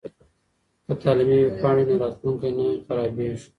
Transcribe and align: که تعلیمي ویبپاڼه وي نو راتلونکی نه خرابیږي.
که 0.85 0.93
تعلیمي 1.03 1.37
ویبپاڼه 1.43 1.81
وي 1.83 1.85
نو 1.89 2.01
راتلونکی 2.03 2.49
نه 2.57 2.67
خرابیږي. 2.85 3.47